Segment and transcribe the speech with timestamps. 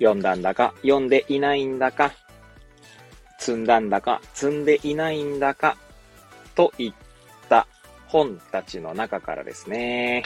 [0.00, 2.12] 読んだんだか読んでいないんだか、
[3.38, 5.76] 積んだんだか積んでいないんだか、
[6.54, 6.92] といっ
[7.48, 7.66] た
[8.06, 10.24] 本たちの中からですね、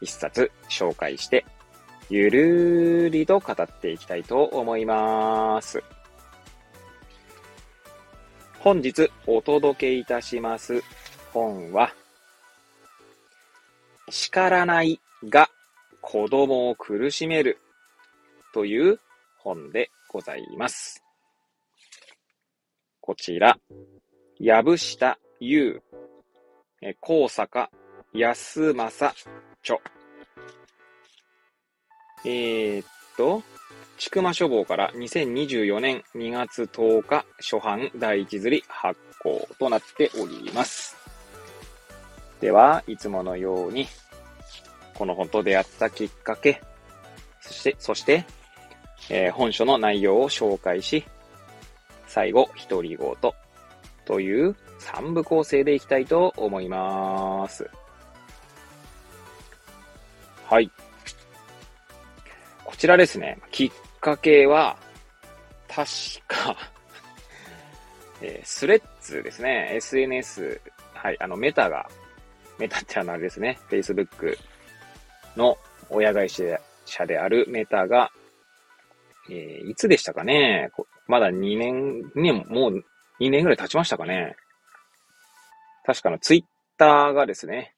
[0.00, 1.46] 一冊紹介して、
[2.08, 5.82] ゆるりと語っていきたいと思います。
[8.58, 10.82] 本日お届けいたします
[11.32, 11.94] 本は、
[14.08, 15.48] 叱らないが
[16.00, 17.58] 子供を苦しめる
[18.52, 19.00] という
[19.38, 21.04] 本でございます。
[23.00, 23.58] こちら、
[24.38, 25.82] 藪下優、
[27.00, 27.70] 高坂
[28.12, 29.14] 安正
[29.62, 29.80] 著。
[32.24, 33.42] えー、っと、
[33.98, 40.96] ちくま書房から2024年2月10日初版第一釣り発行となっております。
[42.40, 43.86] では、いつものように、
[44.94, 46.62] この本と出会ったきっかけ、
[47.40, 48.24] そして、そして、
[49.08, 51.04] えー、本書の内容を紹介し、
[52.06, 53.32] 最後、独り言
[54.04, 57.70] という3部構成でいきたいと思います。
[60.46, 60.70] はい。
[62.64, 64.76] こちらですね、きっかけは、
[65.68, 65.86] 確
[66.26, 66.56] か
[68.20, 69.70] えー、スレッズですね。
[69.74, 70.60] SNS。
[70.94, 71.16] はい。
[71.20, 71.88] あの、メタが、
[72.58, 73.58] メタってあのあれですね。
[73.70, 74.36] Facebook
[75.36, 75.56] の
[75.88, 78.10] 親会社であるメタが、
[79.28, 80.70] えー、いつでしたかね？
[81.06, 82.84] まだ2年、ね、もう
[83.20, 84.36] 2年ぐらい経ちましたかね？
[85.84, 86.44] 確かのツイッ
[86.78, 87.74] ターがですね、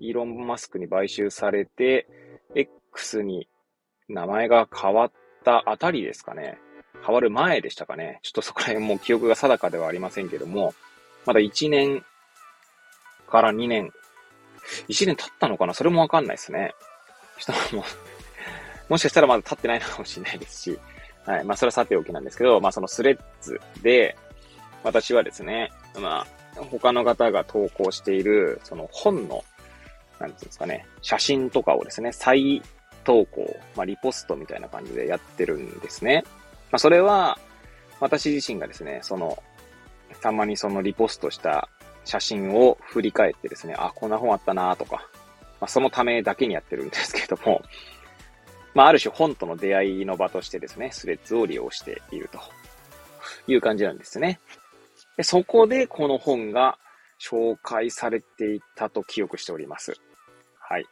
[0.00, 2.06] イーロン・マスクに買収されて、
[2.54, 3.48] X に
[4.08, 5.12] 名前が変わっ
[5.44, 6.58] たあたりですかね？
[7.04, 8.20] 変わる前でしたかね？
[8.22, 10.74] ちょっとそこら辺も記憶が定かではありませんけども、
[11.26, 12.04] まだ1年
[13.28, 13.90] から2年、
[14.88, 15.74] 1年経ったのかな？
[15.74, 16.74] それもわかんないですね。
[17.38, 17.84] したもう
[18.88, 20.78] もしかしたらまだ経ってないのかもしれないですし、
[21.26, 21.44] はい。
[21.44, 24.16] まあ、それはさておきなんですけど、まあ、そのスレッズで、
[24.82, 26.26] 私はですね、ま
[26.56, 29.44] あ、他の方が投稿している、その本の、
[30.18, 32.62] なんていうんですかね、写真とかをですね、再
[33.04, 36.24] 投稿、まあ、リポストみたいな感じでやってるんですね。
[36.70, 37.38] まあ、それは、
[38.00, 39.40] 私自身がですね、その、
[40.20, 41.68] たまにそのリポストした
[42.04, 45.08] 写真を振り返ってですね、あ、こんな本あったなとか、
[45.60, 47.62] まあ、そのためだけにやってるんですけども、
[48.74, 52.40] まあ、ある種本との出会いの場としてですね、スレッズを利用していると
[53.46, 54.40] いう感じなんですね。
[55.16, 56.78] でそこでこの本が
[57.20, 59.94] 紹介されていたと記憶しております。
[60.58, 60.86] はい。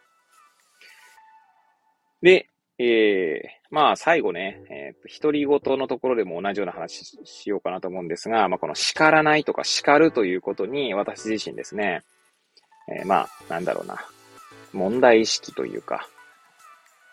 [2.22, 2.48] で、
[2.78, 12.02] えー、まあ最後ね、えー、独り言のところでも同じような話しようかなと思うんですが、まあこの叱らないとか叱るということに私自身ですね、
[12.88, 13.96] えー、まあなんだろうな、
[14.72, 16.08] 問題意識というか、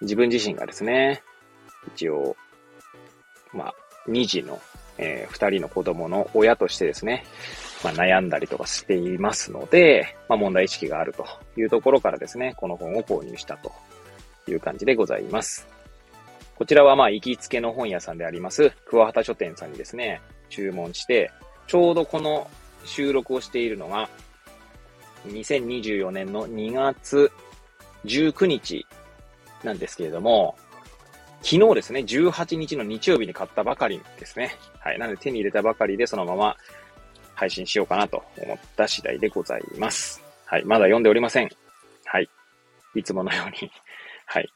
[0.02, 1.24] 自分自身がですね、
[1.96, 2.35] 一応、
[3.53, 3.75] まあ、
[4.08, 4.59] 二児の、
[4.97, 7.25] えー、二人の子供の親としてですね、
[7.84, 11.25] まあ、悩んだりとかしていますので、まあ、問題意識があると
[11.57, 13.72] いうところからですね、この本を購入したと
[14.47, 15.68] いう感じでございます。
[16.56, 21.31] こちらはまあ、行きつけの本屋さんであります、桑畑書店さんにですね、注文して、
[21.68, 22.50] ちょうどこの
[22.86, 24.09] 収録をしているのが、
[25.28, 27.31] 2024年の2月
[28.06, 28.86] 19日
[29.63, 30.56] なんですけれども、
[31.41, 34.56] 昨日ですね、18日の日曜日に買ったばかりですね。
[34.79, 35.00] はい。
[35.00, 36.57] なので手に入れたばかりでそのまま
[37.35, 40.23] 配信しようかなと思った次第でございます。
[40.45, 40.66] はい。
[40.66, 41.50] まだ読んでおりません。
[42.06, 42.29] はい。
[42.95, 43.72] いつものように
[44.25, 44.50] はい。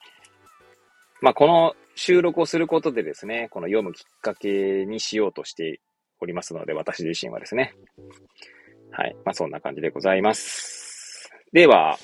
[1.22, 5.80] まあ、この収録をすることでですね、この読むきっかけにしようとして
[6.20, 7.76] おりますので、私自身はですね。
[8.92, 9.16] はい。
[9.24, 11.30] まあ、そんな感じでございます。
[11.54, 12.00] では、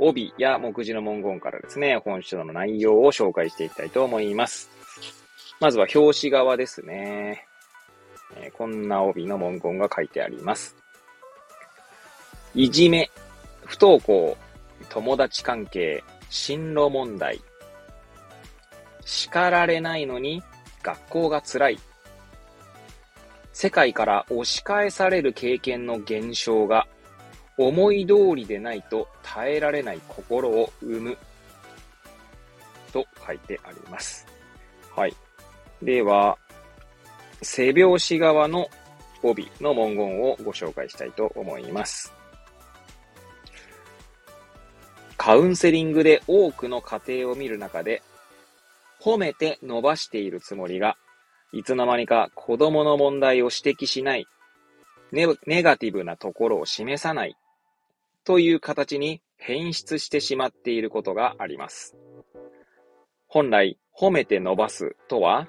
[0.00, 4.70] 帯や目次の文言からですね、本書の内容を紹介していきたいと思います。
[5.60, 7.46] まずは表紙側ですね。
[8.36, 10.74] えー、こんな帯の文言が書いてあります。
[12.54, 13.10] いじめ、
[13.64, 14.36] 不登校、
[14.88, 17.40] 友達関係、進路問題。
[19.04, 20.42] 叱られないのに
[20.82, 21.78] 学校が辛い。
[23.52, 26.86] 世界から押し返される経験の減少が
[27.60, 31.18] 思い通りでないと耐えられない心を生む。
[32.92, 34.26] と書いてあります。
[34.96, 35.14] はい。
[35.82, 36.38] では、
[37.42, 38.68] 背拍子側の
[39.22, 42.12] 帯の文言をご紹介したいと思います。
[45.18, 48.02] カウンセリングで多くの家庭を見る中で、
[49.02, 50.96] 褒めて伸ばしているつもりが、
[51.52, 54.26] いつの間にか子供の問題を指摘しない
[55.12, 57.36] ネ、ネガティブなところを示さない
[58.24, 61.96] という形に変質してしまっていることがあります。
[63.26, 65.48] 本来、褒めて伸ばすとは、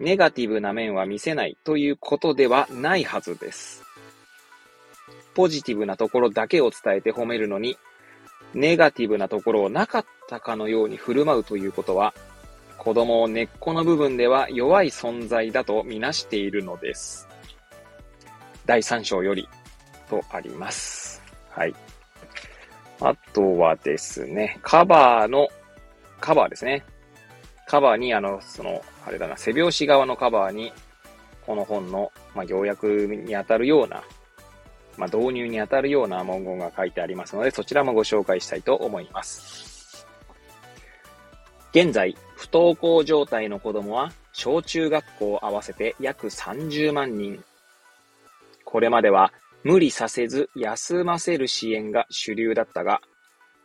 [0.00, 3.82] ネガティブな面は見せないということではないはずです。
[5.34, 7.76] ポジティブなところだけを伝えて褒めるのに、
[8.52, 12.14] ネガティブなところをなかったかのように振る舞うということは、
[12.78, 17.28] 子供を根っこの部分では弱い存在だとみなしているのです。
[18.66, 19.48] 第3章より
[20.08, 21.22] とあります。
[21.50, 21.74] はい。
[23.00, 25.48] あとはですね、カバーの、
[26.20, 26.84] カバーですね。
[27.66, 30.72] カバーに、あの、その、あれだな、背拍子側のカバーに、
[31.46, 34.02] この本の、まあ、要約にあたるような、
[34.96, 40.06] まあ、導入にあたるような文言が書いてありますので、そちらもご紹介したいと思います。
[41.72, 47.42] 現在、不登校状態の子供は、小中学校合わせて約30万人。
[48.64, 49.32] これまでは、
[49.64, 53.00] 無理させず休ませる支援が主流だったが、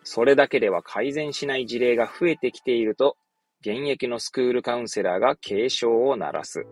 [0.04, 3.18] それだけでは改善しない事例が増えてきていると
[3.62, 6.66] 現役のスクールカウンセラーが警鐘を鳴らす。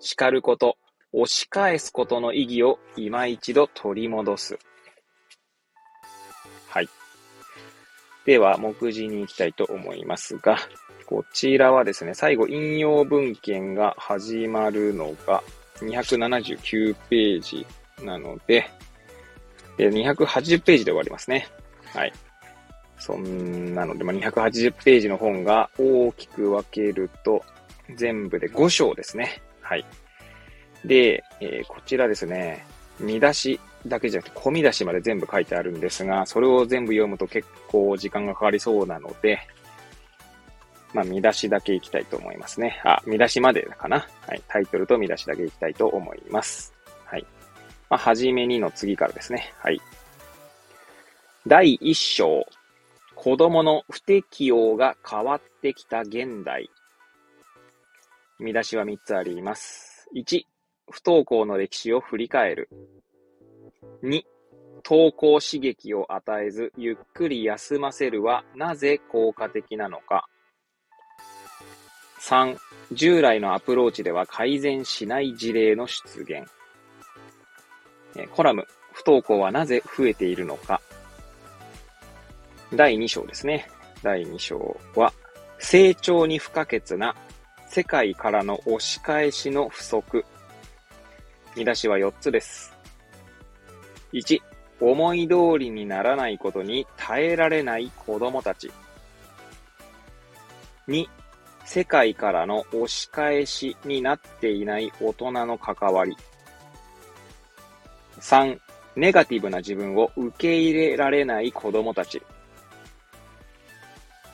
[0.00, 0.78] 叱ること、
[1.12, 4.58] 押し返すことの意義を今一度取り戻す。
[6.68, 6.88] はい。
[8.24, 10.56] では、目次に行きたいと思いますが、
[11.04, 15.42] こちらはですね、最後、引用文献が始まるのが
[15.80, 17.66] 279ページ
[18.02, 18.68] なので、
[19.78, 21.48] 280ページで終わりますね。
[21.94, 22.12] はい。
[22.98, 27.44] そんなので、まあ、280ページの本が大きく分けると、
[27.94, 29.40] 全部で5章ですね。
[29.60, 29.84] はい。
[30.84, 32.66] で、えー、こちらですね、
[33.00, 39.38] 見出しだけじゃなくて、込み出しまで全部書いてあるんですが、それを全部読むと結構時間がかかりそうなので、
[40.92, 42.80] まあ、見出しだけいきたいと思いますね。
[42.84, 44.06] あ、見出しまでかな。
[44.26, 44.42] はい。
[44.48, 46.77] タイトルと見出しだけいきたいと思います。
[47.90, 49.52] まあ、はじめにの次からですね。
[49.58, 49.80] はい。
[51.46, 52.44] 第1章、
[53.14, 56.70] 子供の不適応が変わってきた現代。
[58.38, 60.08] 見出しは3つあります。
[60.14, 60.42] 1、
[60.90, 62.68] 不登校の歴史を振り返る。
[64.02, 64.22] 2、
[64.84, 70.28] 登校刺激を与えず、ゆっくり休ませるはなぜ効果的なのか。
[72.20, 72.56] 3、
[72.92, 76.44] 従来のアプローチでは改善しない事例の出現。
[78.34, 80.80] コラム、不登校はなぜ増えているのか。
[82.74, 83.68] 第2章ですね。
[84.02, 85.12] 第2章は、
[85.58, 87.14] 成長に不可欠な
[87.68, 90.24] 世界からの押し返しの不足。
[91.56, 92.72] 見出しは4つです。
[94.12, 94.40] 1、
[94.80, 98.70] 思い通りにならないことに耐えられない子供たち。
[100.88, 101.06] 2、
[101.64, 106.16] 世界からの押し返しになっていない大人の関わり。
[108.20, 108.58] 3、
[108.96, 112.22] ネガティブな自分を受け入れられない子供たち。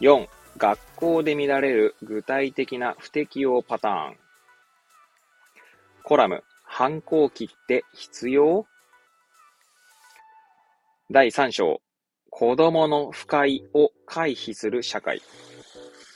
[0.01, 0.27] 4、
[0.57, 4.17] 学校で見られる具体的な不適用パターン。
[6.03, 8.67] コラム、反抗期って必要？
[11.11, 11.81] 第3章、
[12.31, 15.21] 子供の不快を回避する社会。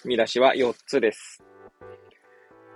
[0.05, 1.43] 見出しは4つです。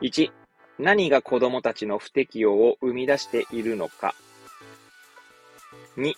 [0.03, 0.31] 1、
[0.79, 4.15] 何が子供たちの不適用を生み出しているのか。
[5.97, 6.15] 2、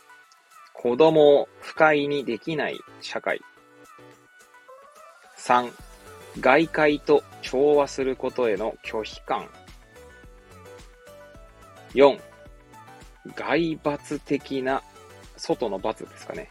[0.72, 3.40] 子供を不快にできない社会。
[5.36, 5.72] 3、
[6.40, 9.48] 外界と調和することへの拒否感。
[11.94, 12.20] 4、
[13.34, 14.82] 外罰的な、
[15.36, 16.50] 外の罰ですかね。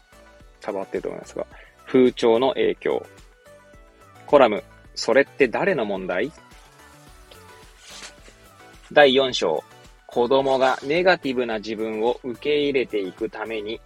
[0.60, 1.46] 多分合ってると思いますが、
[1.86, 3.06] 風潮の影響。
[4.26, 4.64] コラム、
[4.94, 6.32] それって誰の問題？
[8.92, 9.62] 第4章、
[10.14, 13.80] 子供がネガティブな自分を受け入れていくために、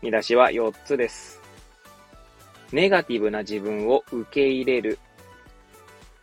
[0.00, 1.42] 見出しは4つです。
[2.72, 4.98] ネガティブな自分を受け入れる。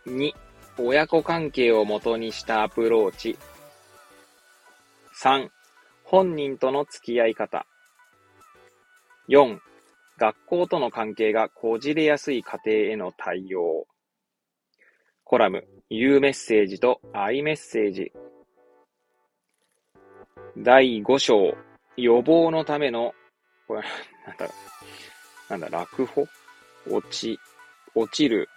[0.08, 0.32] 2、
[0.78, 3.38] 親子関係をもとにしたアプローチ。
[5.22, 5.48] 3、
[6.02, 7.66] 本人との付き合い方。
[9.28, 9.60] 4、
[10.18, 13.86] 学校との関係がこじれやすい家庭への対応。
[15.22, 18.10] コラム、U メッセージと I メッセージ。
[20.60, 21.56] 第5章、
[21.96, 23.14] 予防のための、
[23.68, 23.82] これ、
[24.26, 24.48] なんだ。
[25.48, 26.26] なんだ、落語？
[26.90, 27.38] オチ
[27.94, 28.48] 落ちる。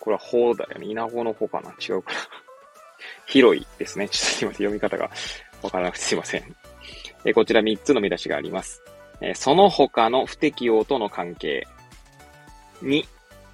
[0.00, 0.86] これは方だよね。
[0.86, 1.70] 稲穂の方かな？
[1.72, 2.18] 違うかな
[3.26, 4.08] 広いですね。
[4.08, 4.66] ちょっとすいません。
[4.66, 5.10] 読み方が
[5.62, 6.56] わからなくてすいません。
[7.24, 8.82] えこちら3つの見出しがあります。
[9.20, 11.66] えその他の不適応との関係。
[12.82, 13.04] 2、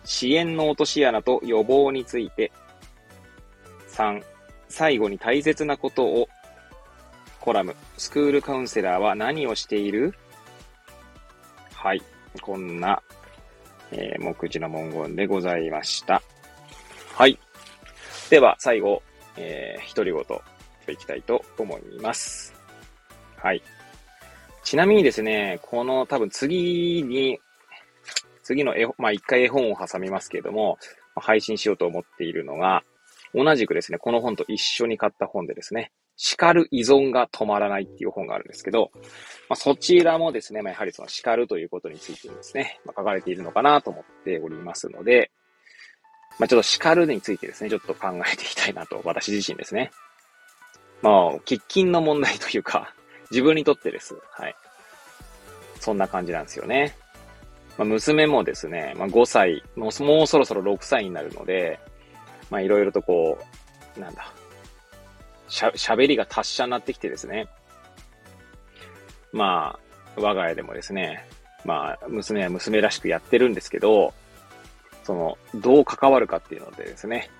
[0.05, 2.53] 支援の落とし穴と予防について。
[3.88, 4.23] 3、
[4.69, 6.29] 最後に大切なことを
[7.45, 10.15] コラム、スクールカウンセラーは何をしている？
[11.75, 12.01] はい。
[12.41, 13.03] こんな、
[13.93, 16.23] えー、目次の文言でございました。
[17.13, 17.39] はい。
[18.31, 19.03] では、最後、
[19.37, 20.43] えー、独り言と
[20.91, 22.55] いきたいと思います。
[23.37, 23.63] はい。
[24.63, 27.39] ちなみにですね、この多分次に、
[28.43, 30.79] 次の絵本、まあ一回絵本を挟みますけれども、
[31.15, 32.85] 配信しようと思っているのが、
[33.35, 38.90] 同じくですね、この本と一緒に買った本でですね、叱る依存が止まらないっていう本があるんですけど、
[39.49, 45.30] まあ、そちらもですね、まあ、やはりその叱るということについてですね、まあ、書かれているのかなと思っておりますので、
[46.38, 49.90] まあ、ちょっと叱るについてですね、ちょっと考えていきたいなと、私自身ですね。
[51.02, 52.94] まあ、喫緊の問題というか、
[53.30, 54.16] 自分にとってです。
[54.33, 54.54] はい。
[55.80, 56.97] そんな感じなんですよね。
[57.76, 61.78] まあ、娘もですね、まあ、5歳もう、もうそろそろ6歳になるので、
[62.50, 63.38] まあ、いろいろとこ
[63.97, 64.33] う、なんだ、
[65.49, 67.49] しゃ、喋りが達者になってきてですね。
[69.33, 69.79] ま
[70.17, 71.27] あ、我が家でもですね、
[71.65, 74.13] まあ、娘は娘らしくやってるんですけど、
[75.03, 77.31] その、どう関わるかっていうのでですね、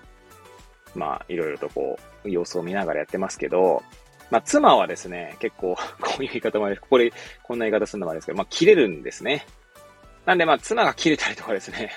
[0.93, 3.83] まあ、いろいろとこう、様子を見ながらやってますけど、
[4.31, 7.11] まあ、妻はですね、結構、 こういう言い方もある、ここで、
[7.43, 9.45] こんな言い方するのもあれですけど、まあ、切れるんですね。
[10.25, 11.91] なんで、まあ、妻が切れたりとかですね、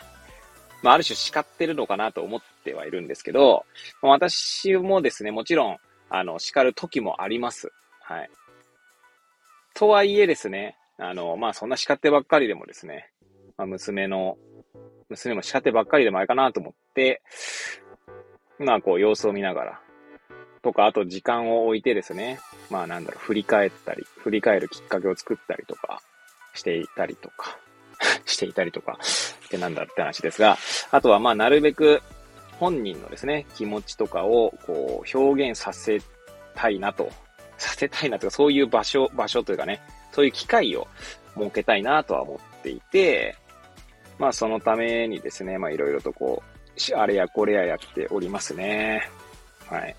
[0.82, 3.64] まあ、ある種叱ってるのかなと思ってはいるんですけど、
[4.02, 5.78] 私もですね、もちろん、
[6.10, 7.72] あの、叱る時もあります。
[8.00, 8.30] はい。
[9.74, 13.10] とはいえですね、あの、まあ、そんな叱ってばっかりでもですね、
[13.56, 14.36] まあ、娘の、
[15.08, 17.22] 娘も叱ってばっかりでもあれかなと思って、
[18.58, 19.80] まあ、こう、様子を見ながら、
[20.62, 26.02] とか、あと時間を置いてですね、まあなんだろう、振り返ったり、振り返るきっかけを作ったりとか、
[26.54, 27.58] していたりとか、
[28.26, 28.98] していたりとか、
[29.46, 30.58] ってなんだって話ですが、
[30.90, 32.02] あとはまあなるべく
[32.58, 36.00] 本人のですね、気持ちとかをこう表現させ
[36.54, 37.10] たいなと、
[37.56, 39.80] させたいなとか、そういう場所、場所というかね、
[40.12, 40.86] そういう機会を
[41.36, 43.36] 設けたいなとは思っていて、
[44.18, 49.08] まあそのためにですね、まあいろいろとこう、あれやこれややっておりますね。
[49.66, 49.96] はい。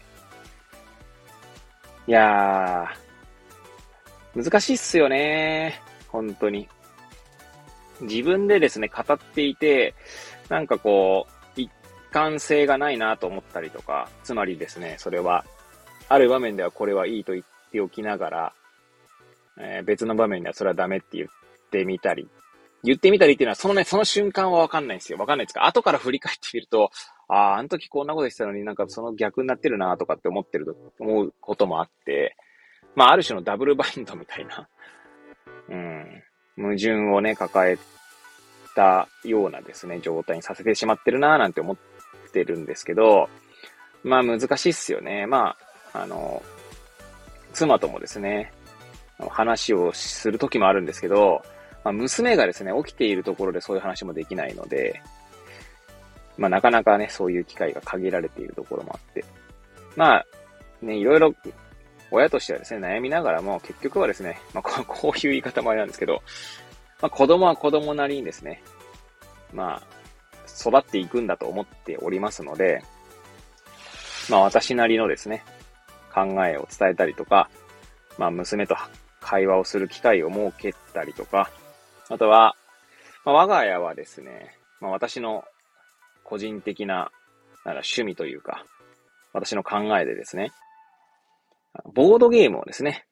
[2.08, 5.82] いやー、難しいっすよね。
[6.08, 6.68] 本当に。
[8.02, 9.94] 自分でですね、語っていて、
[10.50, 11.39] なんかこう、
[12.12, 15.46] 貫性がないなと思ったりとか、つまりですね、それは、
[16.08, 18.54] ある場面ではこれはいいと言っておきながら、
[19.60, 21.30] えー、別の場面ではそれはダメって言っ
[21.70, 22.28] てみたり、
[22.84, 25.18] 言ってみたりっていうのは、そのね、その瞬間はわかんないんですよ。
[25.18, 25.66] わかんないですか？
[25.66, 26.92] 後から振り返ってみると、
[27.28, 32.36] ああ、あの時こんなことしてたのになんかその逆になってるなとかって思ってると、思うこともあって、
[32.96, 34.68] まあある種のダブル バインドみたいな、
[35.70, 36.24] うん、
[36.56, 37.78] 矛盾をね、抱え
[38.76, 41.78] たようなですね、状態にさせてしまってるななんて思っ
[42.32, 43.30] てるんですけど、
[44.04, 45.26] まあ難しいっすよね。
[45.28, 45.56] ま
[45.94, 46.42] あ、あの、
[47.54, 48.54] 妻ともですね、
[49.30, 51.42] 話をする時もあるんですけど、
[51.84, 55.02] まあ、娘がですね、起きているところでそういう話もできないので、
[56.38, 59.26] まあなかなかね、そういう機会が限られているところもあって。
[59.96, 60.26] まあ、
[60.82, 61.34] ね、いろいろ、
[62.12, 66.22] 親としてはですね、悩みながらも、結局はですね、まあこ こういう言い方もあれなんですけど、
[67.02, 68.64] まあ子供は子供なりにですね、
[69.54, 69.99] まあ、
[70.60, 72.84] 育っていくんだと思っておりますので、
[74.30, 75.44] まあ私なりのですね、
[76.14, 77.50] 考えを伝えたりとか、
[78.18, 78.76] まあ娘と
[79.22, 81.50] 会話をする機会を設けたりとか、
[82.10, 82.56] あとは、
[83.26, 85.44] まあ、我が家はですね、まあ私の
[86.24, 87.12] 個人的な、
[87.66, 88.66] なら趣味というか、
[89.34, 90.52] 私の考えでですね、
[91.94, 93.06] ボードゲームをですね、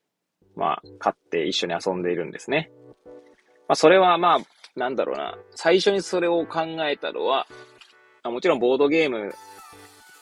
[0.55, 2.71] まあ、買って一緒に遊んでいるんですね。
[3.67, 4.39] まあ、それはまあ、
[4.77, 7.47] なんだろうな、最初にそれを考えたのは、
[8.23, 9.33] もちろんボードゲーム、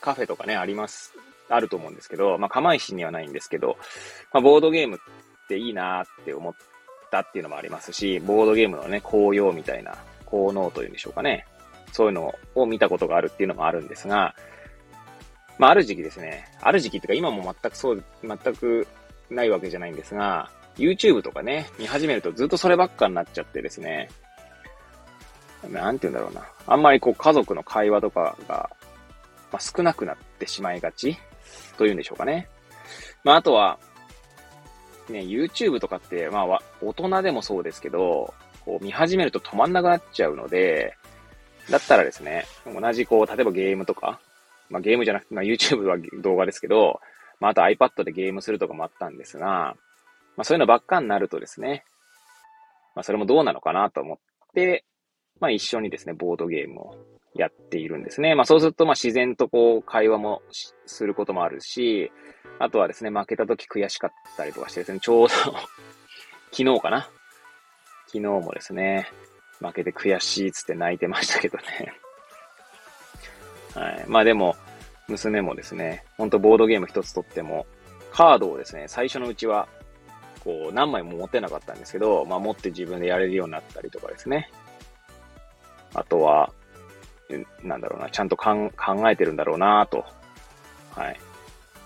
[0.00, 1.14] カフェとかね、あります。
[1.48, 3.76] あると思うんですけど、まあ、釜石にはないんですけど、
[4.32, 6.54] まあ、ボードゲームっていいなって思っ
[7.10, 11.46] たっていうのもありますし、ボードゲームのね、紅葉みたいな、効能というんでしょうかね。
[11.92, 14.34] そういうのを見たことがあるっていうのもあるんですが、
[15.58, 18.86] まあ、ある時期ですね、ある時期っていうか今も全くそう、全く
[19.30, 24.10] ないわけじゃないんですが、YouTube とかね、見始めるとずっとそればっかになっちゃってですね、
[25.70, 26.46] なんて言うんだろうな。
[26.66, 28.70] あんまりこう家族の会話とかが、
[29.52, 31.16] まあ、少なくなってしまいがち
[31.78, 32.48] というんでしょうかね。
[33.24, 33.78] まあ、あとは、
[35.08, 40.96] ね、YouTube とかって、まあ、大人でもそうですけど、こう見始めると止まんなくなっちゃうので、
[41.70, 44.20] だったらですね、同じこう、例えばゲームとか、
[44.68, 47.00] まあゲームじゃなくて、まあ YouTube は動画ですけど、
[47.38, 49.76] まああと iPad でゲームするとかもあったんですが、
[50.36, 51.84] まあそういうのばっかになるとですね、
[52.94, 54.18] まあそれもどうなのかなと思っ
[54.54, 54.84] て、
[55.40, 56.96] まあ一緒にですね、ボードゲームを
[57.34, 58.34] やっているんですね。
[58.34, 60.42] まあそうすると、まあ自然とこう会話も
[60.86, 62.10] することもあるし、
[62.58, 65.34] あとはですね、負けた時悔しかったりとかしてですね、ちょうど
[66.52, 67.10] 昨日かな？
[68.06, 69.08] 昨日もですね、
[69.60, 71.92] 負けて悔しいっつって泣いてましたけどね。
[73.74, 74.04] はい。
[74.06, 74.56] まあでも、
[75.08, 77.66] 娘もですね、ほんとボードゲーム一つとっても、
[78.10, 79.68] カードをですね、最初のうちは、
[80.42, 84.50] こう、何枚も持ってなかったんですけど、まあ持って自分でやれるようになったりとかですね。
[85.96, 86.52] あとは、
[87.62, 88.70] なんだろうな、ちゃんと考
[89.10, 90.04] えてるんだろうなと。
[90.94, 91.20] はい。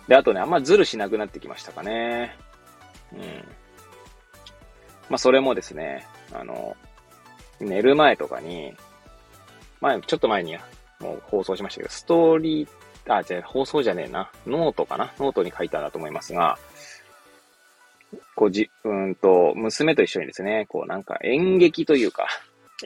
[0.08, 2.36] で、あとね、あんまズルしなくなってきましたかね。
[3.12, 3.20] うん。
[5.08, 6.76] まあ、それもですね、あの、
[7.60, 8.74] 寝る前とかに、
[9.80, 10.56] 前、ちょっと前に
[10.98, 14.30] もう放送しましたけど、ストーリー、あ、じゃ放送じゃねえな。
[14.46, 16.58] ノートかなノートに書いたんだと思いますが、
[18.34, 22.26] こうじ、うんと、娘と一緒にですね、こうなんか演劇というか、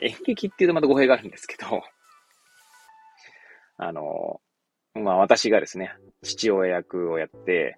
[0.01, 1.83] 演劇っていうとまた語弊があるんですけど、
[3.77, 4.39] あの、
[4.93, 7.77] まあ私がですね、父親役をやって、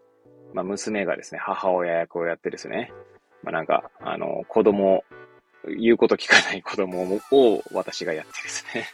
[0.54, 2.92] まあ娘がですね、母親役をやってですね、
[3.44, 5.04] まあなんか、あの、子供、
[5.80, 8.88] 言うこと聞かない子供を私がやってですね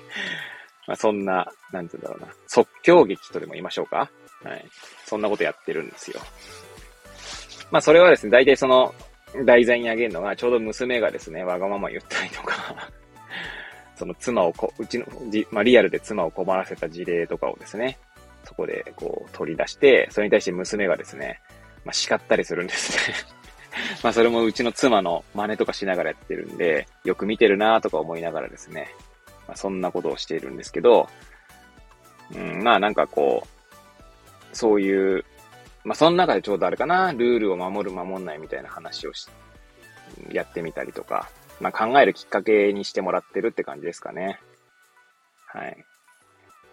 [0.86, 4.10] まあそんな、なんて言うんだろうな、即興劇とでも言いましょうか
[4.42, 4.64] はい。
[5.04, 6.20] そんなことやってるんですよ。
[7.70, 8.94] まあそれはですね、大体その、
[9.44, 12.90] 題材にあげるのが、ちょうど娘がですね、わがまま言ったりとか
[13.96, 17.98] その妻をこ、うちの、じまあ、リアルで妻を困らせた事例とかをですね、
[18.44, 21.40] そこでこう取り出して、それに対して娘がですね、
[21.84, 23.14] まあ、叱ったりするんですね。
[24.02, 28.88] まあそれもうちの妻の真似とかしながらやってるんで、よく見てるなとか思いながらですね、
[29.46, 31.08] まあ、そんなことをしているんですけど、
[32.34, 35.24] うん、まあなんかこう、そういう、
[35.88, 39.26] まあその中でちょうどあれかな、ルールを守る守んないみたいな話をし、
[40.30, 44.38] やってみたりとか、まあ考えるきっかけにしてもらってるって感じですかね。
[45.46, 45.82] はい。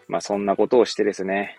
[0.10, 1.58] まあそんなことをしてですね、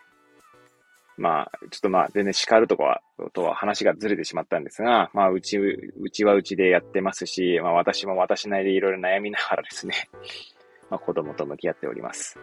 [1.16, 3.00] まあ、ちょっとまあ、全然叱るとかは、
[3.32, 10.10] とは話がずれてしまったんですが、まあ、うち、うちはうちでやってますし、まあ、私も私なりでいろいろ悩みながらですね、
[10.90, 12.38] まあ、子供と向き合っております。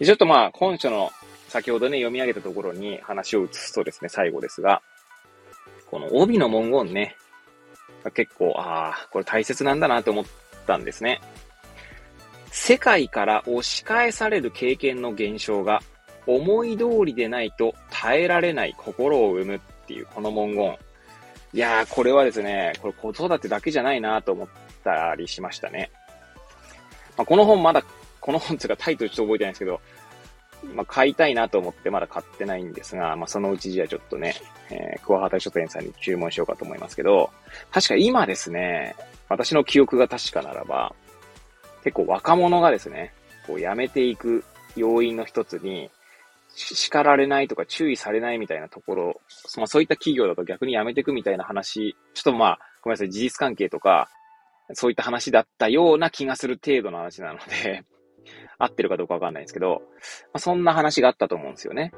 [0.00, 1.12] でちょっとまあ、本書の
[1.48, 4.80] 先ほどね、読み上げたところに話を移すとですね、最後ですが、
[5.90, 7.16] この帯の文言ね、
[8.14, 10.24] 結構、ああ、これ大切なんだなと思っ
[10.66, 11.20] たんですね。
[12.50, 15.82] 世界から押し返される経験の現象が
[16.26, 20.78] 思い通りでないと耐えられない心を生むっていうこの文言。
[21.52, 24.48] いやー、これはですね、これ子育てだけじゃないなと思っ
[24.82, 25.90] たりしましたね。
[27.18, 27.84] まあ、この本まだ、
[28.20, 29.80] この本つうかタイトルちょっと覚えてないんですけど、
[30.74, 34.34] まあ、買いたいなと思ってまだ買ってないんですが、まあ、そのうちじゃちょっとね、
[34.70, 37.30] えー、桑畑書店さんに注文しようかと思いますけど、
[37.70, 38.94] 確か今ですね、
[39.28, 40.94] 私の記憶が確かならば、
[41.82, 43.12] 結構若者がですね、
[43.46, 44.44] こう辞めていく
[44.76, 45.90] 要因の一つに、
[46.52, 49.20] 叱られないとか注意されないみたいなところ、
[49.56, 54.10] まあそういった企業だと逆に辞めていくみたいな話、ちょっとまあ、ごめんなさい、事実関係とか、
[54.74, 57.84] そういった話だったような気がする程度の話なので
[58.60, 59.82] 合ってるかどうかわかんないんですけど、
[60.26, 61.92] まあ、そんな話があったと思うんですよね。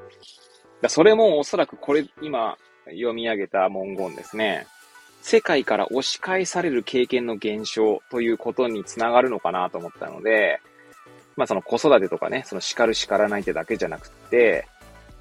[0.80, 4.66] だそれもおそらくこれ、今読み上げた文言ですね。
[5.20, 10.60] 世界から押し返される経験の減少ということにつながるのかなと思ったので、
[11.36, 14.66] まあその子育てとかね、その叱る叱らないってだけじゃなくて、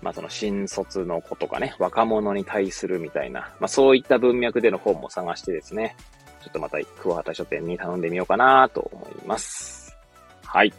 [0.02, 5.96] まあその新卒の子とかね、若者に対するみたいな、まあそういった文脈での本も探してですね、
[6.44, 9.96] ちょっとまた桑畑書店に頼んでみようかなと思います。
[10.44, 10.74] はい。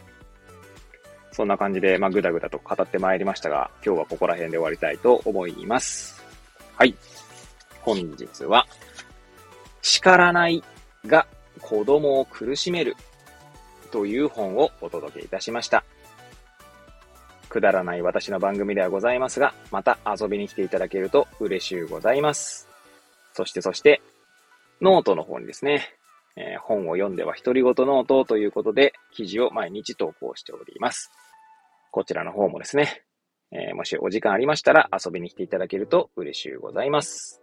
[1.33, 6.23] そんな感じで、まあぐだぐだと語ってまいりましたが、今日はここら辺で終わりたいと思います。
[6.75, 6.95] はい。
[7.81, 8.65] 本日は、
[9.81, 10.63] 叱らない
[11.05, 11.27] が
[11.59, 12.95] 子供を苦しめる
[13.91, 15.83] という本をお届けいたしました。
[17.49, 22.67] くだらない私の番組ではございますが、また遊びに来ていただけると嬉しゅうございます。
[23.33, 24.01] そしてそして、
[24.81, 25.95] ノートの方にですね、
[26.35, 31.11] えー、本を読んでは独り言ノートということで、記事を毎日投稿しております。
[31.93, 33.03] こちらの方もですね、
[33.51, 37.39] えー、もしお時間ありましたら遊びに来ていただけると嬉しゅうございます。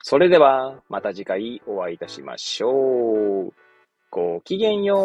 [0.00, 3.52] それでは、また次回お会いいたしましょう。
[4.10, 5.04] ごきげんよう。